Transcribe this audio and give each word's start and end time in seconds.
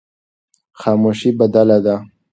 خاموشي 0.79 1.29
بدله 1.39 1.77
ده. 1.85 1.95